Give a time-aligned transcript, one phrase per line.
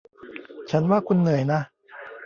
[0.69, 1.59] ฉันว่าคุณเหนื่อยนะ